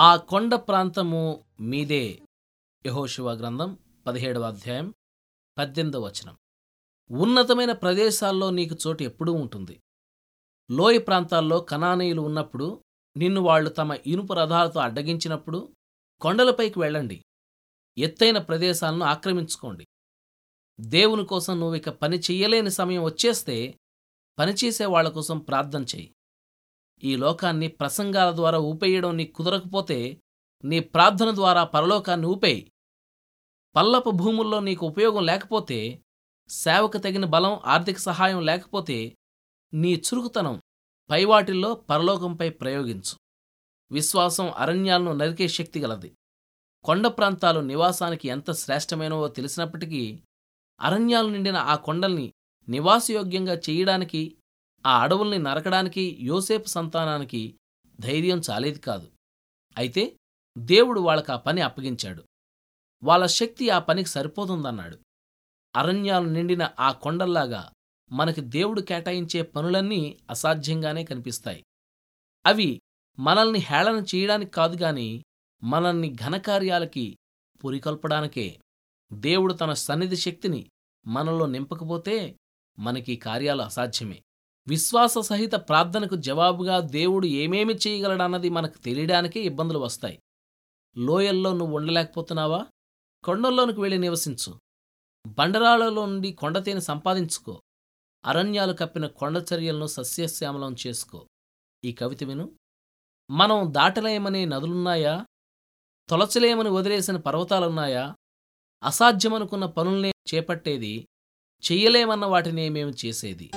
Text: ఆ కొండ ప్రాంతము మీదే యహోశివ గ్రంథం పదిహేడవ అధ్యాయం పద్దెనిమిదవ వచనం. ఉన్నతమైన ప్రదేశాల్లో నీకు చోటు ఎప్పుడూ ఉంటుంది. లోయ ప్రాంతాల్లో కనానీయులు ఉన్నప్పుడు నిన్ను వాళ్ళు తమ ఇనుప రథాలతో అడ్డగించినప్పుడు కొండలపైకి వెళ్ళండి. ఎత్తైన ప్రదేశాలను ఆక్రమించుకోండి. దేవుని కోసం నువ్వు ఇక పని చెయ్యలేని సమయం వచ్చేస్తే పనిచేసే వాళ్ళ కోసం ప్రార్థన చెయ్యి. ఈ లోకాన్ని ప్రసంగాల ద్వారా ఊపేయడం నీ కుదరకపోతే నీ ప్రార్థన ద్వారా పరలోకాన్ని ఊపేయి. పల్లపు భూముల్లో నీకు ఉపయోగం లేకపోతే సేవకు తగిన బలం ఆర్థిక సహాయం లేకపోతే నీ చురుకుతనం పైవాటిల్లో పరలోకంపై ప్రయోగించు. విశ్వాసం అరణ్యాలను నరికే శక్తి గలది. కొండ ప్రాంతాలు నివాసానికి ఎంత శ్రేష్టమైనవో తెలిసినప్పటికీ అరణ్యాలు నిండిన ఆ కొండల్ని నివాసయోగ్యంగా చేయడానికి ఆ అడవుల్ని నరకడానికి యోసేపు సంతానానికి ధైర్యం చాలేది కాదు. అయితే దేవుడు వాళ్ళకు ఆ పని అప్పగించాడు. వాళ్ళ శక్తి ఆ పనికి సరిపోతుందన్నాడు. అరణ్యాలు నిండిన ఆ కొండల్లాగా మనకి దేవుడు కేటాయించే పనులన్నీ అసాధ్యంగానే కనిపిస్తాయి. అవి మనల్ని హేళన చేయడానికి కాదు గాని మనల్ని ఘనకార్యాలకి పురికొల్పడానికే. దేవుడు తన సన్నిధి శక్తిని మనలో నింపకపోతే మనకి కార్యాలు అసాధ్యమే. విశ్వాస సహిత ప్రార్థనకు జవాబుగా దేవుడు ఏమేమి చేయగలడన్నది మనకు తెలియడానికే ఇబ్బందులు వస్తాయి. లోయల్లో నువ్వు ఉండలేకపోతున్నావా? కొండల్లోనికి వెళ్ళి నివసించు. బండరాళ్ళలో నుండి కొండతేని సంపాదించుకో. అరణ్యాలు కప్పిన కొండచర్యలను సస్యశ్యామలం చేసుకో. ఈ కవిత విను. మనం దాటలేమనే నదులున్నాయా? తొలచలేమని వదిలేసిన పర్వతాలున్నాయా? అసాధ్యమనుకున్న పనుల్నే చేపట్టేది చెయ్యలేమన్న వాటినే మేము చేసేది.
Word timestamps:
ఆ 0.00 0.16
కొండ 0.16 0.54
ప్రాంతము 0.54 1.44
మీదే 1.60 2.22
యహోశివ 2.86 3.30
గ్రంథం 3.30 3.78
పదిహేడవ 4.06 4.42
అధ్యాయం 4.42 4.94
పద్దెనిమిదవ 5.58 6.00
వచనం. 6.00 6.36
ఉన్నతమైన 7.10 7.72
ప్రదేశాల్లో 7.72 8.50
నీకు 8.50 8.76
చోటు 8.86 9.02
ఎప్పుడూ 9.02 9.32
ఉంటుంది. 9.32 9.80
లోయ 10.70 10.98
ప్రాంతాల్లో 10.98 11.60
కనానీయులు 11.60 12.20
ఉన్నప్పుడు 12.20 12.84
నిన్ను 13.16 13.40
వాళ్ళు 13.40 13.70
తమ 13.70 13.98
ఇనుప 14.06 14.32
రథాలతో 14.32 14.80
అడ్డగించినప్పుడు 14.80 15.72
కొండలపైకి 16.20 16.78
వెళ్ళండి. 16.78 17.24
ఎత్తైన 17.98 18.38
ప్రదేశాలను 18.38 19.04
ఆక్రమించుకోండి. 19.04 19.86
దేవుని 20.80 21.24
కోసం 21.24 21.60
నువ్వు 21.60 21.74
ఇక 21.74 21.88
పని 21.88 22.18
చెయ్యలేని 22.18 22.70
సమయం 22.70 23.04
వచ్చేస్తే 23.04 23.78
పనిచేసే 24.38 24.84
వాళ్ళ 24.84 25.08
కోసం 25.08 25.38
ప్రార్థన 25.38 25.82
చెయ్యి. 25.82 26.14
ఈ 27.04 27.16
లోకాన్ని 27.16 27.68
ప్రసంగాల 27.68 28.36
ద్వారా 28.36 28.58
ఊపేయడం 28.58 29.16
నీ 29.16 29.24
కుదరకపోతే 29.24 30.20
నీ 30.64 30.80
ప్రార్థన 30.80 31.34
ద్వారా 31.34 31.64
పరలోకాన్ని 31.64 32.26
ఊపేయి. 32.26 32.72
పల్లపు 33.76 34.10
భూముల్లో 34.10 34.60
నీకు 34.60 34.86
ఉపయోగం 34.86 35.24
లేకపోతే 35.24 36.02
సేవకు 36.48 36.98
తగిన 36.98 37.24
బలం 37.24 37.60
ఆర్థిక 37.66 37.98
సహాయం 37.98 38.40
లేకపోతే 38.40 39.16
నీ 39.74 39.94
చురుకుతనం 39.94 40.62
పైవాటిల్లో 41.10 41.74
పరలోకంపై 41.74 42.48
ప్రయోగించు. 42.50 43.16
విశ్వాసం 43.90 44.52
అరణ్యాలను 44.56 45.12
నరికే 45.12 45.48
శక్తి 45.48 45.80
గలది. 45.80 46.14
కొండ 46.84 47.06
ప్రాంతాలు 47.06 47.60
నివాసానికి 47.60 48.28
ఎంత 48.28 48.52
శ్రేష్టమైనవో 48.52 49.28
తెలిసినప్పటికీ 49.28 50.22
అరణ్యాలు 50.80 51.28
నిండిన 51.28 51.56
ఆ 51.56 51.76
కొండల్ని 51.76 52.32
నివాసయోగ్యంగా 52.68 53.60
చేయడానికి 53.70 54.36
ఆ 54.86 55.02
అడవుల్ని 55.02 55.38
నరకడానికి 55.38 56.18
యోసేపు 56.20 56.66
సంతానానికి 56.66 57.58
ధైర్యం 58.00 58.40
చాలేది 58.50 58.78
కాదు. 58.78 59.10
అయితే 59.78 60.16
దేవుడు 60.58 61.00
వాళ్ళకు 61.00 61.32
ఆ 61.32 61.36
పని 61.36 61.60
అప్పగించాడు. 61.60 62.24
వాళ్ళ 63.02 63.26
శక్తి 63.26 63.70
ఆ 63.70 63.78
పనికి 63.78 64.08
సరిపోతుందన్నాడు. 64.08 64.98
అరణ్యాలు 65.76 66.26
నిండిన 66.26 66.70
ఆ 66.80 66.92
కొండల్లాగా 66.92 67.72
మనకి 68.12 68.40
దేవుడు 68.40 68.80
కేటాయించే 68.80 69.42
పనులన్నీ 69.42 70.18
అసాధ్యంగానే 70.30 71.04
కనిపిస్తాయి. 71.04 71.64
అవి 72.46 72.80
మనల్ని 73.18 73.58
హేళన 73.58 74.04
చేయడానికి 74.14 74.50
కాదు 74.50 74.76
గాని 74.76 75.24
మనల్ని 75.62 76.14
ఘనకార్యాలకి 76.14 77.16
పురికొల్పడానికే. 77.64 78.60
దేవుడు 79.12 79.52
తన 79.52 79.72
సన్నిధి 79.72 80.16
శక్తిని 80.16 80.70
మనలో 81.06 81.46
నింపకపోతే 81.46 82.36
మనకి 82.78 83.16
కార్యాలు 83.16 83.62
అసాధ్యమే. 83.62 84.22
విశ్వాస 84.68 85.18
సహిత 85.18 85.54
ప్రార్థనకు 85.54 86.14
జవాబుగా 86.14 86.80
దేవుడు 86.80 87.26
ఏమేమి 87.26 87.74
చేయగలడన్నది 87.74 88.48
మనకు 88.48 88.78
తెలియడానికే 88.78 89.40
ఇబ్బందులు 89.40 89.78
వస్తాయి. 89.78 90.22
లోయల్లో 90.98 91.54
నువ్వు 91.54 91.76
ఉండలేకపోతున్నావా? 91.76 92.66
కొండల్లోనికి 93.24 93.80
వెళ్ళి 93.80 93.98
నివసించు. 93.98 94.60
బండరాళ్ళలో 95.26 96.06
నుండి 96.06 96.32
కొండతేని 96.32 96.80
సంపాదించుకో. 96.80 97.62
అరణ్యాలు 98.24 98.72
కప్పిన 98.72 99.06
కొండచర్యలను 99.06 99.86
సస్యశ్యామలం 99.86 100.76
చేసుకో. 100.86 101.26
ఈ 101.84 101.92
కవిత 101.92 102.24
విను. 102.24 102.52
మనం 103.30 103.74
దాటలేమనే 103.74 104.44
నదులున్నాయా? 104.44 105.26
తొలచలేమని 106.08 106.68
వదిలేసిన 106.68 107.16
పర్వతాలున్నాయా? 107.16 108.14
అసాధ్యమనుకున్న 108.82 109.66
పనుల్నే 109.66 110.12
చేపట్టేది 110.34 111.08
చెయ్యలేమన్న 111.72 112.24
వాటినే 112.24 112.68
మేము 112.68 112.92
చేసేది. 113.06 113.50